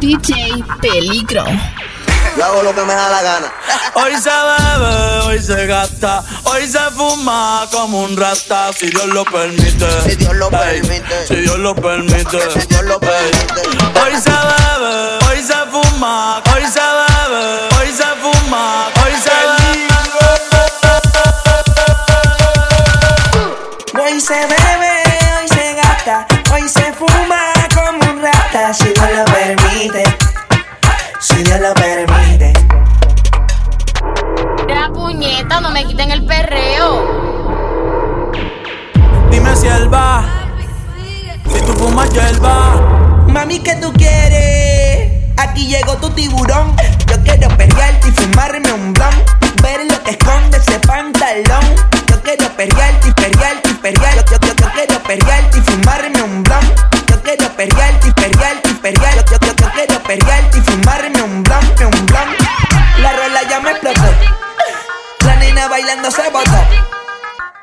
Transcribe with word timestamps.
DJ 0.00 0.64
Peligro. 0.80 1.44
Yo 2.36 2.44
hago 2.44 2.62
lo 2.62 2.74
que 2.74 2.80
me 2.82 2.94
da 2.94 3.08
la 3.10 3.22
gana. 3.22 3.52
Hoy 3.94 4.12
se 4.16 4.30
bebe, 4.30 5.20
hoy 5.26 5.38
se 5.38 5.66
gasta, 5.66 6.22
hoy 6.44 6.66
se 6.66 6.78
fuma 6.96 7.66
como 7.70 8.00
un 8.02 8.16
rata, 8.16 8.72
si 8.72 8.86
Dios 8.86 9.06
lo 9.08 9.24
permite. 9.24 9.86
Si 10.08 10.16
Dios 10.16 10.34
lo 10.36 10.46
Ey, 10.46 10.80
permite. 10.80 11.26
Si 11.26 11.34
Dios 11.36 11.58
lo 11.58 11.74
permite. 11.74 12.50
Si 12.60 12.66
Dios 12.68 12.84
lo 12.84 12.98
permite. 12.98 13.60
Hoy 14.02 14.14
se 14.20 14.30
bebe, 14.30 15.18
hoy 15.30 15.42
se 15.42 15.54
fuma, 15.70 16.42
hoy 16.54 16.62
se 16.66 16.80
bebe, 16.80 17.68
Mami, 43.52 43.64
¿qué 43.64 43.74
tú 43.74 43.92
quieres? 43.92 45.12
Aquí 45.36 45.66
llegó 45.66 45.94
tu 45.98 46.08
tiburón. 46.10 46.74
Yo 47.06 47.22
quiero 47.22 47.54
perrearte 47.54 48.08
y 48.08 48.12
fumarme 48.12 48.72
un 48.72 48.94
blon. 48.94 49.24
Ver 49.60 49.80
lo 49.90 50.02
que 50.04 50.12
esconde 50.12 50.56
ese 50.56 50.78
pantalón. 50.80 51.76
Yo 52.08 52.22
quiero 52.22 52.48
perrearte 52.56 53.08
y 53.08 53.12
perrearte 53.12 53.68
y 53.68 53.74
perrear. 53.74 54.24
Yo, 54.24 54.38
yo, 54.40 54.54
yo 54.54 54.72
quiero 54.72 55.02
perrearte 55.02 55.58
y 55.58 55.60
fumarme 55.60 56.22
un 56.22 56.42
blon. 56.42 56.74
Yo 57.08 57.22
quiero 57.22 57.46
perrearte 57.54 58.08
y 58.08 58.12
perrearte 58.12 58.70
y 58.70 58.74
perrear. 58.74 59.14
Yo, 59.16 59.22
yo, 59.32 59.38
yo, 59.40 59.54
yo 59.54 59.70
quiero 59.72 60.02
perrearte 60.02 60.58
y 60.58 60.60
fumarme 60.62 61.22
un 61.22 61.42
blon, 61.42 61.64
un 61.92 62.06
blon. 62.06 62.28
La 63.02 63.12
rola 63.12 63.42
ya 63.50 63.60
me 63.60 63.72
explotó. 63.72 64.14
La 65.26 65.36
nena 65.36 65.68
bailando 65.68 66.10
se 66.10 66.26
botó. 66.30 66.58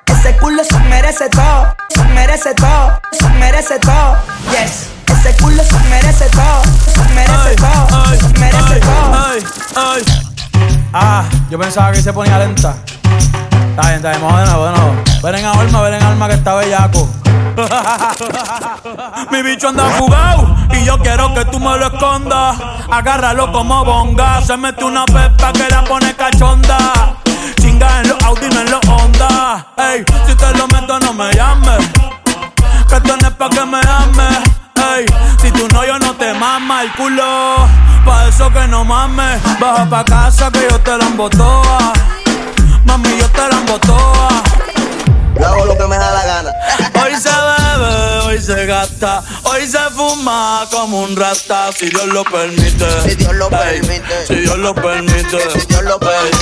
Ese 0.06 0.38
culo 0.38 0.64
se 0.64 0.78
merece 0.81 1.30
todo, 1.30 1.76
se 1.96 2.03
merece 2.14 2.53
todo, 2.53 3.02
se 3.12 3.30
merece 3.30 3.80
todo. 3.80 4.18
Yes, 4.52 4.90
ese 5.20 5.36
culo 5.42 5.64
se 5.64 5.80
merece 5.89 6.30
todo, 6.30 6.62
se 6.94 7.14
merece 7.14 7.56
todo, 7.56 8.06
se 8.16 8.39
merece 8.39 8.80
todo. 8.80 9.00
Ah, 10.94 11.23
yo 11.50 11.59
pensaba 11.59 11.92
que 11.92 12.02
se 12.02 12.14
ponía 12.14 12.39
lenta. 12.39 12.75
Está 13.70 13.81
bien, 13.81 13.95
está 13.95 14.09
bien, 14.12 14.22
vamos 14.22 14.40
de 14.40 14.45
nuevo, 14.45 14.66
de 14.66 14.72
nuevo. 14.72 15.03
Ven 15.22 15.36
en 15.36 15.45
alma, 15.45 15.81
ven 15.81 15.94
en 15.95 16.03
alma 16.03 16.28
que 16.28 16.34
está 16.36 16.56
bellaco. 16.56 17.09
Mi 19.31 19.42
bicho 19.42 19.70
anda 19.70 19.86
fugado 19.97 20.56
y 20.72 20.86
yo 20.86 20.97
quiero 21.00 21.34
que 21.34 21.45
tú 21.45 21.59
me 21.59 21.78
lo 21.78 21.88
escondas. 21.88 22.58
Agárralo 22.90 23.52
como 23.52 23.84
bonga. 23.84 24.42
Se 24.42 24.56
mete 24.58 24.84
una 24.86 25.06
pepa 25.06 25.52
que 25.52 25.67
la 25.70 25.84
pone 25.84 26.16
cachonda. 26.16 27.09
Baja 39.69 39.88
pa' 39.88 40.03
casa 40.03 40.50
que 40.52 40.68
yo 40.68 40.80
te 40.80 40.97
la 40.97 41.06
embotoa. 41.06 41.94
Mami, 42.85 43.09
yo 43.19 43.30
te 43.30 43.38
la 43.38 43.56
embotoa. 43.59 44.44
Yo 45.40 45.46
hago 45.46 45.66
lo 45.66 45.78
que 45.78 45.85
me 45.85 45.96
da 45.96 46.12
la 46.12 46.25
gana. 46.25 46.52
Hoy 47.03 47.13
se 47.16 47.30
bebe, 47.30 48.19
hoy 48.25 48.41
se 48.41 48.66
gasta, 48.66 49.22
hoy 49.44 49.68
se 49.68 49.78
fuma 49.96 50.66
como 50.72 51.03
un 51.03 51.16
rata, 51.16 51.72
si 51.72 51.88
Dios 51.90 52.07
lo 52.07 52.24
permite. 52.24 53.02
Si 53.03 53.13
Dios 53.13 53.35
lo 53.35 53.46
Ey, 53.46 53.80
permite. 53.80 54.25
Si 54.28 54.35
Dios 54.38 54.57
lo 54.57 54.74
permite. 54.74 55.38
Si 55.53 55.68
Dios 55.68 55.84
lo 55.84 56.00
permite. 56.00 56.38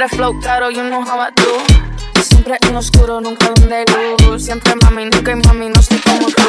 Siempre 0.00 0.16
flow 0.16 0.40
caro, 0.40 0.70
you 0.70 0.82
know 0.88 1.02
how 1.04 1.20
I. 1.20 1.30
Siempre 2.22 2.56
en 2.62 2.74
oscuro, 2.74 3.20
nunca 3.20 3.50
donde 3.54 3.84
luz. 4.24 4.42
Siempre 4.42 4.74
mami, 4.76 5.04
nunca 5.04 5.32
y 5.32 5.34
mami, 5.34 5.68
no 5.68 5.82
soy 5.82 5.98
como 5.98 6.26
tú. 6.26 6.42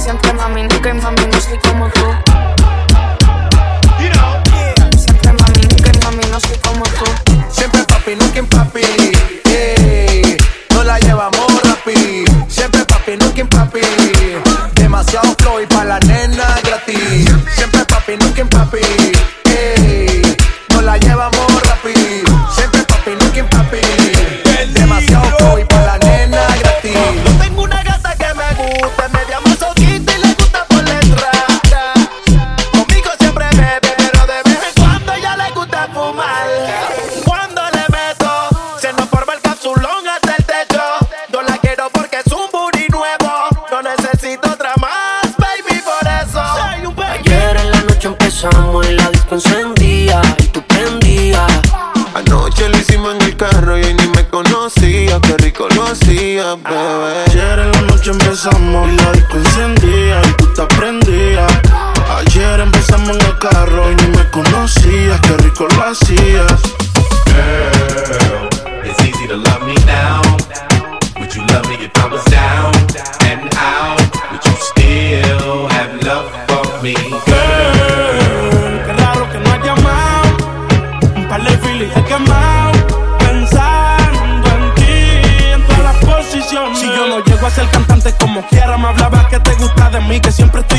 Siempre 0.00 0.32
mami, 0.32 0.62
nunca 0.64 0.88
y 0.88 0.94
mami, 0.94 1.26
no 1.30 1.40
soy 1.40 1.58
como 1.58 1.88
tú. 1.90 2.00
Siempre 4.98 5.32
mami, 5.32 5.60
nunca 5.62 5.92
y 5.94 5.98
mami, 6.04 6.24
no 6.28 6.40
soy 6.40 6.58
como 6.58 6.82
tú. 6.82 7.04
Siempre 7.50 7.84
papi, 7.84 8.16
nunca 8.16 8.38
en 8.40 8.46
papi. 8.48 8.80
ey, 9.44 10.36
no 10.70 10.82
la 10.82 10.98
llevamos 10.98 11.62
rapi. 11.62 12.24
Siempre 12.48 12.84
papi, 12.84 13.16
nunca 13.16 13.42
en 13.42 13.48
papi. 13.48 13.80
Demasiado 14.74 15.36
flow 15.38 15.60
y 15.60 15.66
pa' 15.66 15.84
la 15.84 16.00
nena 16.00 16.58
gratis. 16.64 17.30
Siempre 17.54 17.84
papi, 17.84 18.16
nunca 18.16 18.40
en 18.40 18.48
papi. 18.48 18.97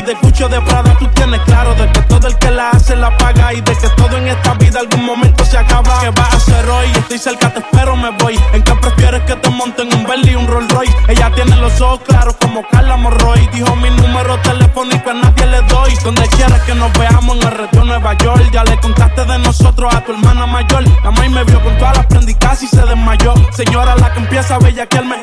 De 0.10 0.16
cucho 0.16 0.50
de 0.50 0.60
Prada. 0.62 0.98
Tú 0.98 1.08
tienes 1.14 1.40
claro 1.42 1.76
de 1.76 1.88
que 1.92 2.02
todo 2.02 2.28
el 2.28 2.36
que 2.40 2.50
la 2.50 2.72
hace 2.72 2.96
la 2.96 3.16
paga. 3.18 3.54
Y 3.54 3.62
de 3.62 3.76
que 3.76 3.90
todo 3.90 4.18
en 4.18 4.28
esta 4.28 4.54
vida 4.56 4.80
algún 4.80 5.06
momento 5.06 5.46
se 5.46 5.58
acaba. 5.58 6.02
¿Qué 6.02 6.10
vas 6.10 6.34
a 6.34 6.38
hacer 6.38 6.68
hoy? 6.68 6.88
Estoy 6.96 7.20
cerca, 7.20 7.54
te 7.54 7.60
espero, 7.60 7.96
me 7.96 8.10
voy. 8.18 8.40
¿En 8.54 8.64
qué 8.64 8.74
prefieres 8.76 9.22
que 9.24 9.36
te 9.36 9.50
monten 9.50 9.94
un 9.94 10.04
Bentley 10.06 10.34
y 10.34 10.36
un 10.36 10.48
Rolls 10.48 10.72
Royce? 10.74 10.96
Ella 11.08 11.32
tiene 11.36 11.56
los 11.58 11.80
ojos 11.80 12.00
claros 12.08 12.36
como 12.42 12.64
Carla 12.72 12.98
Morroy. 12.98 13.48
Dijo 13.54 13.76
mi 13.76 13.90
número 13.92 14.40
telefónico 14.42 15.12
a 15.12 15.14
nadie 15.14 15.46
le 15.46 15.62
doy. 15.64 15.94
Donde 16.04 16.28
quieras 16.30 16.62
que 16.64 16.74
nos 16.74 16.92
veamos 16.94 17.38
en 17.38 17.44
el 17.44 17.52
retiro 17.52 17.86
Nueva 17.86 18.14
York. 18.18 18.50
Ya 18.52 18.64
le 18.64 18.80
contaste 18.80 19.26
de 19.26 19.38
nosotros 19.38 19.94
a 19.94 20.04
tu 20.04 20.14
hermana 20.14 20.48
mayor. 20.48 20.84
La 21.04 21.12
maíz 21.12 21.32
me 21.32 21.44
vio 21.44 21.62
con 21.62 21.78
todas 21.78 21.98
las 21.98 22.06
prendicas 22.08 22.64
y 22.64 22.68
se 22.68 22.82
desmayó. 22.82 23.36
Señora, 23.52 23.96
la 23.96 24.12
que 24.12 24.20
empieza 24.20 24.56
a 24.56 24.60
bellaquearme, 24.60 25.18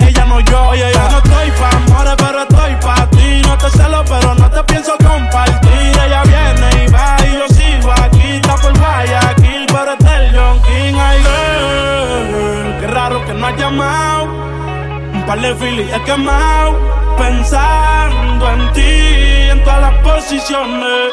Pensando 17.19 18.51
en 18.51 18.73
ti, 18.73 19.51
en 19.51 19.63
todas 19.63 19.81
las 19.83 19.95
posiciones. 20.03 21.06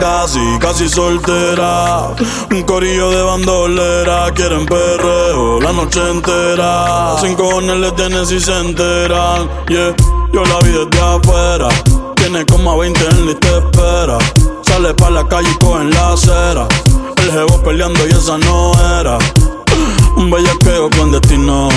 Casi, 0.00 0.40
casi 0.58 0.88
soltera. 0.88 2.14
Un 2.50 2.62
corillo 2.62 3.10
de 3.10 3.22
bandolera. 3.22 4.32
Quieren 4.34 4.66
perreo 4.66 5.60
la 5.60 5.72
noche 5.72 6.00
entera. 6.10 7.16
Sin 7.20 7.34
cojones 7.34 7.76
le 7.76 7.92
tienen 7.92 8.26
si 8.26 8.40
se 8.40 8.58
enteran. 8.58 9.48
Yeah, 9.68 9.94
yo 10.32 10.44
la 10.44 10.58
vi 10.64 10.72
desde 10.72 11.00
afuera. 11.00 11.68
Tiene 12.16 12.44
como 12.46 12.72
a 12.72 12.76
20 12.76 13.00
en 13.04 13.26
lista 13.26 13.48
de 13.48 13.58
espera. 13.58 14.18
Sale 14.62 14.94
pa' 14.94 15.10
la 15.10 15.26
calle 15.28 15.48
y 15.50 15.64
cogen 15.64 15.90
la 15.90 16.12
acera. 16.12 16.66
El 17.16 17.30
jevo 17.30 17.62
peleando 17.62 18.00
y 18.08 18.10
esa 18.10 18.38
no 18.38 18.72
era. 18.98 19.18
Un 20.20 20.30
bellaqueo 20.30 20.90
clandestino. 20.90 21.70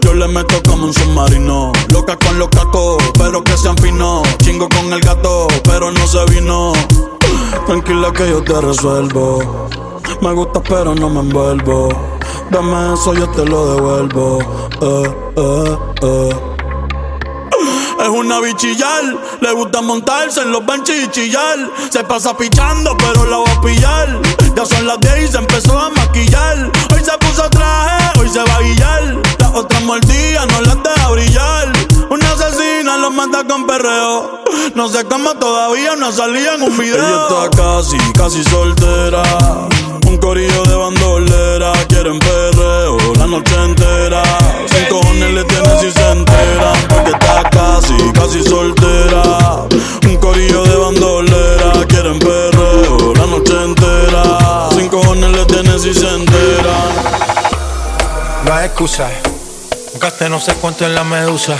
Yo 0.00 0.14
le 0.14 0.28
meto 0.28 0.62
como 0.62 0.84
un 0.84 0.94
submarino. 0.94 1.72
Loca 1.92 2.16
con 2.16 2.38
los 2.38 2.48
cacos, 2.48 3.02
pero 3.18 3.42
que 3.42 3.56
sean 3.56 3.76
finos. 3.78 4.22
Chingo 4.44 4.68
con 4.68 4.92
el 4.92 5.00
gato, 5.00 5.48
pero 5.64 5.90
no 5.90 6.06
se 6.06 6.24
vino. 6.26 6.72
Tranquila 7.66 8.12
que 8.12 8.30
yo 8.30 8.44
te 8.44 8.60
resuelvo. 8.60 9.68
Me 10.20 10.32
gusta, 10.32 10.62
pero 10.62 10.94
no 10.94 11.10
me 11.10 11.18
envuelvo. 11.18 11.88
Dame 12.48 12.94
eso, 12.94 13.12
yo 13.12 13.28
te 13.30 13.44
lo 13.44 13.74
devuelvo. 13.74 14.38
Eh, 14.80 15.16
eh, 15.36 15.78
eh. 16.02 16.54
Es 18.04 18.08
una 18.08 18.38
bichillar, 18.38 19.02
le 19.40 19.52
gusta 19.52 19.80
montarse 19.80 20.42
en 20.42 20.52
los 20.52 20.64
benches 20.64 21.06
y 21.06 21.10
chillar. 21.10 21.58
Se 21.90 22.04
pasa 22.04 22.36
pichando, 22.36 22.96
pero 22.98 23.24
la 23.24 23.38
va 23.38 23.50
a 23.50 23.60
pillar. 23.62 24.20
Ya 24.56 24.64
son 24.64 24.86
las 24.86 25.00
10 25.00 25.28
y 25.28 25.32
se 25.32 25.38
empezó 25.38 25.78
a 25.78 25.90
maquillar. 25.90 26.70
Hoy 26.92 27.02
se 27.04 27.18
puso 27.18 27.48
traje, 27.50 28.20
hoy 28.20 28.28
se 28.28 28.38
va 28.38 28.56
a 28.56 28.60
guillar. 28.60 29.16
Las 29.38 29.50
otras 29.52 29.82
mordidas 29.82 30.46
no 30.46 30.60
las 30.60 30.82
deja 30.82 31.10
brillar. 31.10 31.72
Una 32.08 32.30
asesina 32.32 32.96
lo 32.98 33.10
mata 33.10 33.44
con 33.48 33.66
perreo. 33.66 34.44
No 34.76 34.88
sé 34.88 35.04
cómo 35.06 35.34
todavía 35.34 35.96
no 35.96 36.12
salía 36.12 36.54
en 36.54 36.62
un 36.62 36.78
video. 36.78 36.96
Ella 36.96 37.26
está 37.28 37.50
casi, 37.56 37.96
casi 38.12 38.44
soltera. 38.44 39.22
Un 40.06 40.18
corillo 40.18 40.62
de 40.62 40.76
bandolera. 40.76 41.72
Quieren 41.88 42.18
perreo 42.20 42.96
la 43.18 43.26
noche 43.26 43.54
entera. 43.56 44.22
Sin 44.66 44.86
cojones 44.88 45.34
le 45.34 45.44
tienen 45.44 45.80
si 45.80 45.90
se 45.90 46.10
enteran. 46.12 46.76
Porque 46.88 47.10
está 47.10 47.50
casi, 47.50 47.96
casi 48.12 48.42
soltera. 48.44 49.66
Un 50.06 50.16
corillo 50.18 50.62
de 50.62 50.76
bandolera. 50.76 51.72
Quieren 51.88 52.18
perreo 52.20 52.73
No 58.44 58.52
hay 58.54 58.66
excusa. 58.66 59.08
Gasté 60.00 60.28
no 60.28 60.40
sé 60.40 60.54
cuánto 60.54 60.84
en 60.84 60.94
la 60.94 61.04
medusa. 61.04 61.56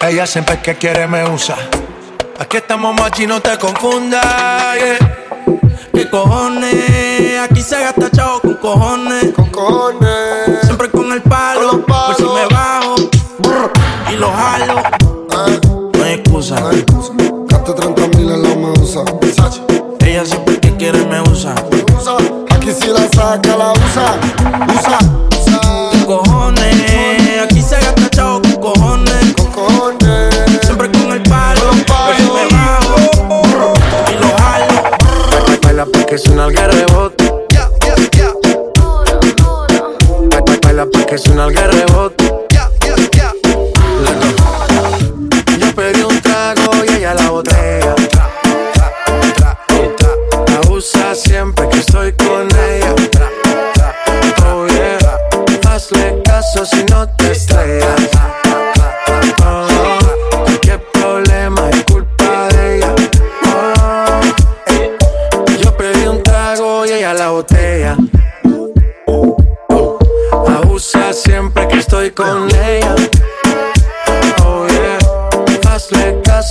Ella 0.00 0.26
siempre 0.26 0.60
que 0.60 0.76
quiere 0.76 1.06
me 1.06 1.28
usa. 1.28 1.56
Aquí 2.38 2.56
estamos 2.56 2.94
machi, 2.98 3.26
no 3.26 3.40
te 3.40 3.56
confundas. 3.58 4.22
yeah. 4.78 5.18
¿Qué 5.94 6.08
cojones? 6.08 7.38
Aquí 7.40 7.62
se 7.62 7.78
gasta 7.80 8.10
chavo 8.10 8.40
con 8.40 8.54
cojones. 8.54 9.32
Con 9.34 9.50
cojones. 9.50 10.60
Siempre 10.64 10.90
con 10.90 11.12
el 11.12 11.22
palo. 11.22 11.70
Con 11.70 11.84
los 11.86 11.86
Por 11.86 12.16
si 12.16 12.22
me 12.24 12.46
bajo 12.46 12.94
y 14.10 14.16
lo 14.16 14.30
jalo. 14.32 14.78
Eh, 14.80 15.60
No 15.98 16.04
hay 16.04 16.12
excusa. 16.14 16.60
no 16.60 16.68
hay 16.68 16.78
excusa. 16.78 17.12
Gaste 17.48 17.72
30 17.74 18.06
mil 18.18 18.30
en 18.30 18.42
la 18.42 18.48
medusa. 18.56 19.00
Ella 20.00 20.24
siempre 20.24 20.58
que 20.58 20.76
quiere 20.76 21.04
me 21.06 21.20
usa. 21.20 21.54
Usa. 21.98 22.16
Aquí 22.50 22.72
si 22.72 22.88
la 22.88 23.08
saca, 23.14 23.56
la. 23.56 23.72
Usa. 23.72 24.16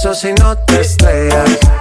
Caso 0.01 0.15
si 0.15 0.33
no 0.33 0.57
te 0.57 0.81
estrellas. 0.81 1.80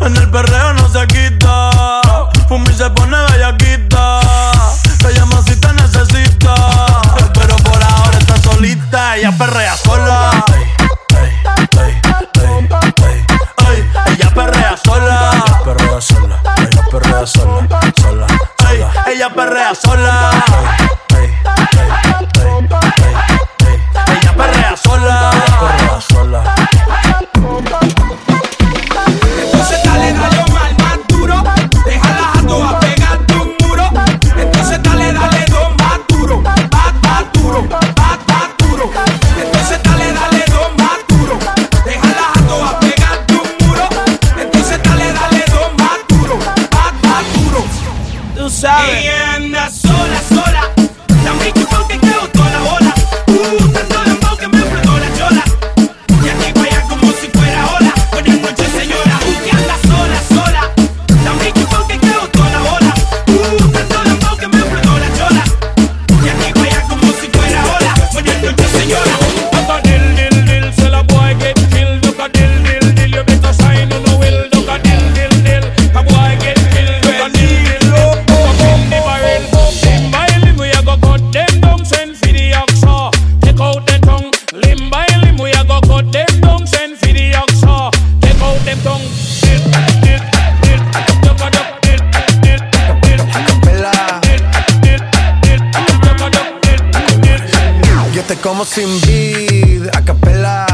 En 0.00 0.16
el 0.16 0.30
perreo 0.30 0.72
no 0.74 0.88
se 0.88 1.06
quita. 1.06 1.70
Fumi 2.48 2.72
se 2.72 2.88
pone 2.90 3.16
bellaquita. 3.30 4.20
Te 4.98 5.14
llama 5.14 5.42
si 5.46 5.56
te 5.56 5.72
necesita. 5.72 6.54
Pero 7.34 7.56
por 7.56 7.82
ahora 7.82 8.18
está 8.18 8.36
solita. 8.38 9.16
Ella 9.16 9.32
perrea 9.36 9.76
sola. 9.76 10.44
Ey, 10.52 10.64
ey, 11.16 12.00
ey, 13.68 13.84
ella 14.12 14.30
perrea 14.34 14.76
sola. 14.84 15.30
Ella 15.32 15.60
perrea 15.64 16.00
sola. 16.00 16.40
Ella 16.56 16.82
perrea 16.90 17.26
sola. 17.26 17.80
Sola. 18.00 18.26
Ella 19.06 19.30
perrea 19.30 19.74
sola. 19.74 20.30
Sin 98.76 99.00
beat, 99.06 99.96
a 99.96 100.04
capela, 100.04 100.66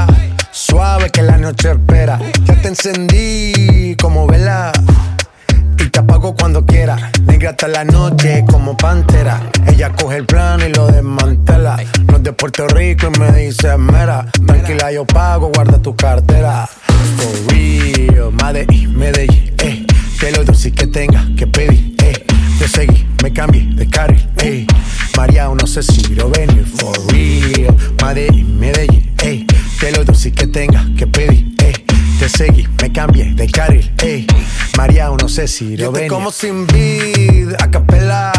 suave 0.51 1.09
que 1.11 1.23
la 1.23 1.39
noche 1.39 1.71
espera. 1.71 2.19
Ya 2.45 2.61
te 2.61 2.67
encendí 2.67 3.95
como 3.95 4.27
vela 4.27 4.73
y 5.79 5.89
te 5.89 6.01
apago 6.01 6.35
cuando 6.35 6.67
quiera. 6.67 7.13
Negra 7.27 7.51
hasta 7.51 7.69
la 7.69 7.85
noche 7.85 8.45
como 8.51 8.77
pantera. 8.77 9.41
Ella 9.69 9.93
coge 9.93 10.17
el 10.17 10.27
plano 10.27 10.67
y 10.67 10.73
lo 10.73 10.89
desmantela. 10.89 11.77
No 12.09 12.17
es 12.17 12.25
de 12.25 12.33
Puerto 12.33 12.67
Rico 12.67 13.07
y 13.15 13.21
me 13.21 13.31
dice 13.35 13.77
mera. 13.77 14.27
Tranquila, 14.49 14.91
yo 14.91 15.07
pago, 15.07 15.53
guarda 15.55 15.81
tu 15.81 15.95
cartera. 15.95 16.69
For 17.19 17.55
real, 17.55 18.33
Medellín, 18.33 18.99
Medellín, 18.99 19.55
eh. 19.59 19.87
Te 20.19 20.33
lo 20.33 20.43
doy 20.43 20.73
que 20.73 20.89
tenga 20.89 21.25
que 21.39 21.47
pedir, 21.47 21.95
eh. 22.03 22.27
Te 22.59 22.67
seguí, 22.67 23.07
me 23.23 23.33
cambié 23.33 23.65
de 23.77 23.89
carril, 23.89 24.29
eh. 24.39 24.67
María, 25.17 25.49
no 25.49 25.67
sé 25.69 25.85
si 25.85 26.03
Yo 35.61 35.93
te 35.93 36.09
como 36.09 36.31
sin 36.31 36.67
vid, 36.67 37.53
a 37.59 37.71
capela. 37.71 38.33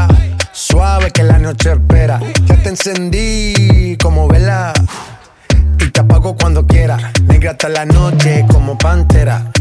Suave 0.51 1.12
que 1.12 1.22
la 1.22 1.38
noche 1.38 1.72
espera. 1.72 2.20
Ya 2.48 2.58
te 2.58 2.70
encendí 2.70 3.96
como 4.01 4.27
vela. 4.27 4.74
Y 5.79 5.89
te 5.91 6.00
apago 6.00 6.36
cuando 6.36 6.65
quiera. 6.65 7.13
Negra 7.27 7.51
hasta 7.51 7.70
la 7.70 7.86
noche 7.86 8.46
como 8.50 8.79
pantera 8.79 9.53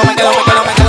quedo, 0.00 0.06
me 0.06 0.16
quedo, 0.16 0.64
me 0.64 0.64
me. 0.64 0.79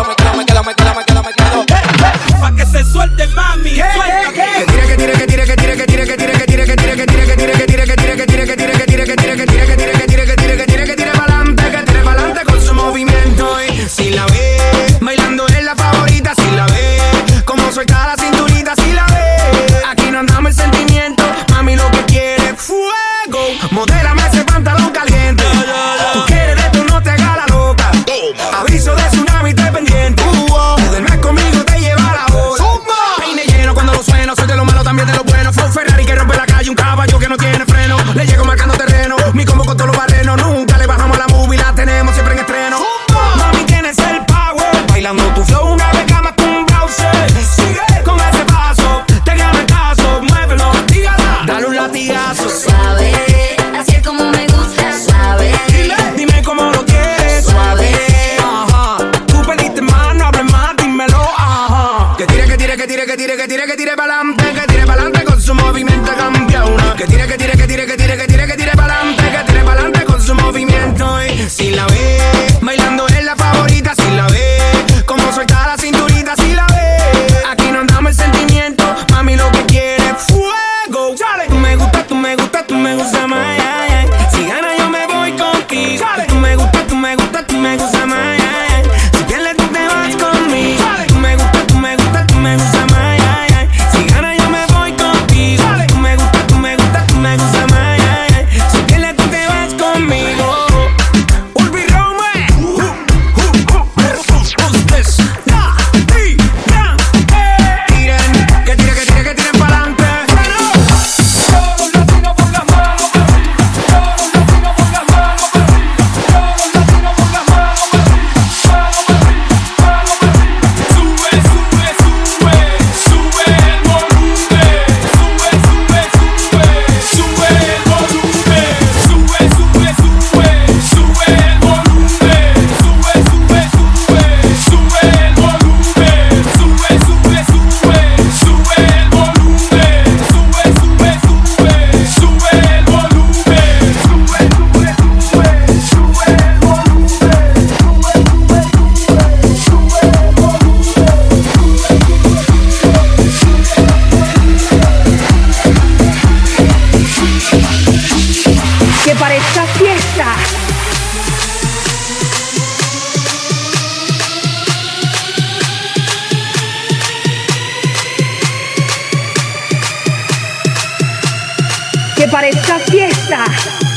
para 172.31 172.47
esta 172.47 172.79
fiesta. 172.79 173.90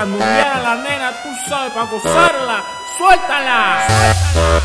cambiar 0.00 0.56
a 0.56 0.60
la 0.62 0.74
nena, 0.76 1.12
tú 1.22 1.28
sabes, 1.46 1.72
para 1.72 1.86
gozarla. 1.86 2.64
¡Suéltala! 2.96 3.86
¡Suéltala! 3.86 4.59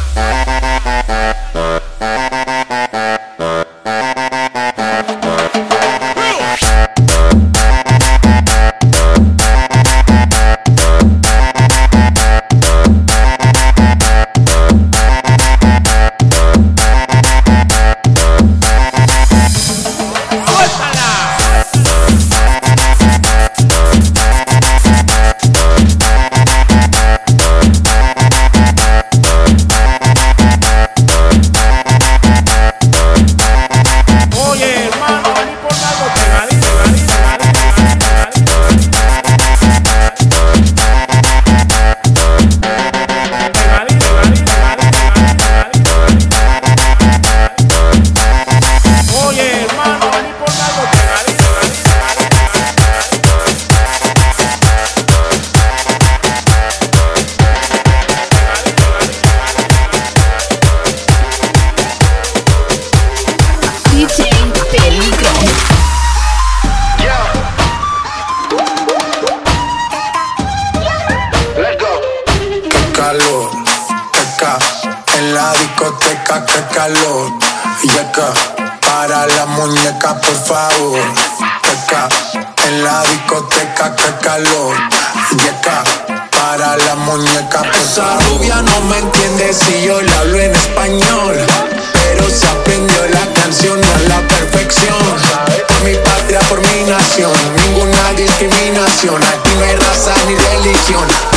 adicción. 99.05 99.23
Aquí 99.23 99.55
no 99.57 99.65
hay 99.65 99.75
raza 99.75 100.13
ni 100.27 100.35
religión. 100.35 101.34